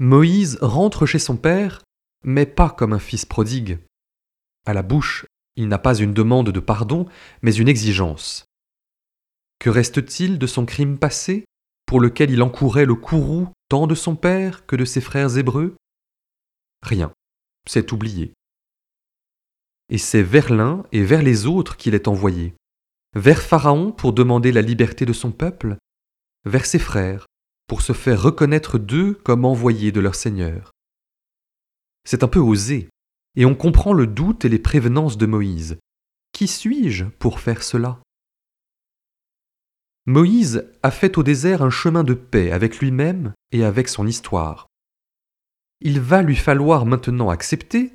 Moïse 0.00 0.58
rentre 0.60 1.06
chez 1.06 1.18
son 1.18 1.36
père, 1.36 1.82
mais 2.22 2.46
pas 2.46 2.70
comme 2.70 2.92
un 2.92 3.00
fils 3.00 3.24
prodigue. 3.24 3.80
À 4.64 4.72
la 4.72 4.82
bouche, 4.82 5.26
il 5.56 5.66
n'a 5.66 5.78
pas 5.78 5.96
une 5.96 6.14
demande 6.14 6.50
de 6.50 6.60
pardon, 6.60 7.06
mais 7.42 7.54
une 7.54 7.68
exigence. 7.68 8.44
Que 9.58 9.70
reste-t-il 9.70 10.38
de 10.38 10.46
son 10.46 10.66
crime 10.66 10.98
passé, 10.98 11.44
pour 11.84 12.00
lequel 12.00 12.30
il 12.30 12.42
encourait 12.42 12.84
le 12.84 12.94
courroux 12.94 13.48
tant 13.68 13.88
de 13.88 13.96
son 13.96 14.14
père 14.14 14.66
que 14.66 14.76
de 14.76 14.84
ses 14.84 15.00
frères 15.00 15.36
hébreux? 15.36 15.74
Rien, 16.82 17.12
c'est 17.68 17.90
oublié. 17.90 18.34
Et 19.88 19.98
c'est 19.98 20.22
vers 20.22 20.52
l'un 20.52 20.84
et 20.92 21.02
vers 21.02 21.22
les 21.22 21.46
autres 21.46 21.76
qu'il 21.76 21.94
est 21.94 22.06
envoyé, 22.06 22.54
vers 23.16 23.42
Pharaon 23.42 23.90
pour 23.90 24.12
demander 24.12 24.52
la 24.52 24.62
liberté 24.62 25.06
de 25.06 25.12
son 25.12 25.32
peuple, 25.32 25.76
vers 26.44 26.66
ses 26.66 26.78
frères 26.78 27.26
pour 27.68 27.82
se 27.82 27.92
faire 27.92 28.20
reconnaître 28.20 28.78
d'eux 28.78 29.14
comme 29.22 29.44
envoyés 29.44 29.92
de 29.92 30.00
leur 30.00 30.16
Seigneur. 30.16 30.72
C'est 32.04 32.24
un 32.24 32.28
peu 32.28 32.40
osé, 32.40 32.88
et 33.36 33.44
on 33.44 33.54
comprend 33.54 33.92
le 33.92 34.08
doute 34.08 34.44
et 34.44 34.48
les 34.48 34.58
prévenances 34.58 35.18
de 35.18 35.26
Moïse. 35.26 35.78
Qui 36.32 36.48
suis-je 36.48 37.04
pour 37.04 37.38
faire 37.38 37.62
cela? 37.62 38.00
Moïse 40.06 40.66
a 40.82 40.90
fait 40.90 41.18
au 41.18 41.22
désert 41.22 41.62
un 41.62 41.70
chemin 41.70 42.02
de 42.02 42.14
paix 42.14 42.50
avec 42.50 42.78
lui-même 42.78 43.34
et 43.52 43.62
avec 43.62 43.88
son 43.88 44.06
histoire. 44.06 44.66
Il 45.80 46.00
va 46.00 46.22
lui 46.22 46.36
falloir 46.36 46.86
maintenant 46.86 47.28
accepter 47.28 47.92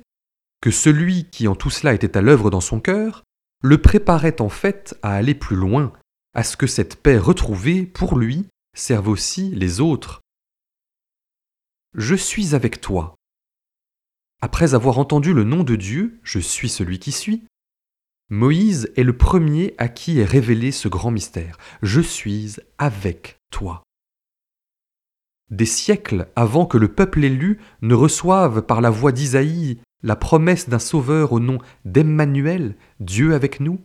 que 0.60 0.70
celui 0.70 1.28
qui 1.30 1.48
en 1.48 1.56
tout 1.56 1.70
cela 1.70 1.92
était 1.92 2.16
à 2.16 2.22
l'œuvre 2.22 2.50
dans 2.50 2.60
son 2.60 2.80
cœur 2.80 3.24
le 3.62 3.82
préparait 3.82 4.40
en 4.40 4.48
fait 4.48 4.96
à 5.02 5.14
aller 5.14 5.34
plus 5.34 5.56
loin, 5.56 5.92
à 6.34 6.44
ce 6.44 6.56
que 6.56 6.66
cette 6.66 7.02
paix 7.02 7.18
retrouvée 7.18 7.84
pour 7.84 8.16
lui 8.16 8.46
servent 8.74 9.08
aussi 9.08 9.50
les 9.50 9.80
autres. 9.80 10.20
Je 11.94 12.14
suis 12.14 12.54
avec 12.54 12.80
toi. 12.80 13.14
Après 14.42 14.74
avoir 14.74 14.98
entendu 14.98 15.32
le 15.32 15.44
nom 15.44 15.62
de 15.62 15.76
Dieu, 15.76 16.18
je 16.22 16.38
suis 16.38 16.68
celui 16.68 16.98
qui 16.98 17.12
suis, 17.12 17.44
Moïse 18.30 18.90
est 18.96 19.02
le 19.02 19.16
premier 19.16 19.74
à 19.78 19.88
qui 19.88 20.18
est 20.18 20.24
révélé 20.24 20.72
ce 20.72 20.88
grand 20.88 21.10
mystère. 21.10 21.56
Je 21.82 22.00
suis 22.00 22.56
avec 22.78 23.36
toi. 23.50 23.82
Des 25.50 25.66
siècles 25.66 26.28
avant 26.34 26.66
que 26.66 26.78
le 26.78 26.88
peuple 26.88 27.22
élu 27.22 27.60
ne 27.82 27.94
reçoive 27.94 28.62
par 28.62 28.80
la 28.80 28.90
voix 28.90 29.12
d'Isaïe 29.12 29.78
la 30.02 30.16
promesse 30.16 30.68
d'un 30.68 30.78
sauveur 30.78 31.32
au 31.32 31.40
nom 31.40 31.58
d'Emmanuel, 31.84 32.76
Dieu 33.00 33.34
avec 33.34 33.60
nous, 33.60 33.80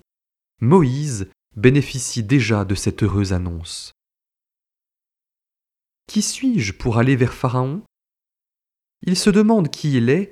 Moïse 0.61 1.29
bénéficie 1.55 2.23
déjà 2.23 2.65
de 2.65 2.75
cette 2.75 3.03
heureuse 3.03 3.33
annonce. 3.33 3.93
Qui 6.09 6.23
suis-je 6.23 6.73
pour 6.73 6.97
aller 6.97 7.15
vers 7.15 7.35
Pharaon? 7.35 7.83
Il 9.03 9.15
se 9.15 9.29
demande 9.29 9.69
qui 9.69 9.95
il 9.95 10.09
est, 10.09 10.31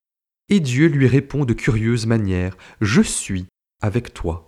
et 0.49 0.59
Dieu 0.59 0.87
lui 0.87 1.05
répond 1.05 1.45
de 1.45 1.53
curieuses 1.53 2.07
manières. 2.07 2.57
Je 2.81 3.03
suis 3.03 3.45
avec 3.79 4.11
toi. 4.11 4.47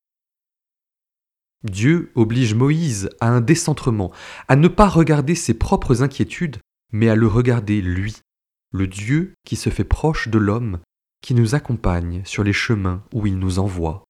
Dieu 1.64 2.12
oblige 2.16 2.56
Moïse 2.56 3.12
à 3.20 3.30
un 3.30 3.42
décentrement, 3.42 4.12
à 4.48 4.56
ne 4.56 4.68
pas 4.68 4.88
regarder 4.88 5.36
ses 5.36 5.54
propres 5.54 6.02
inquiétudes, 6.02 6.58
mais 6.92 7.10
à 7.10 7.16
le 7.16 7.28
regarder 7.28 7.80
lui, 7.80 8.16
le 8.72 8.88
Dieu 8.88 9.36
qui 9.46 9.56
se 9.56 9.70
fait 9.70 9.84
proche 9.84 10.30
de 10.30 10.40
l'homme, 10.40 10.80
qui 11.22 11.36
nous 11.36 11.54
accompagne 11.54 12.24
sur 12.26 12.44
les 12.44 12.54
chemins 12.54 13.04
où 13.14 13.28
il 13.28 13.38
nous 13.38 13.60
envoie. 13.60 14.04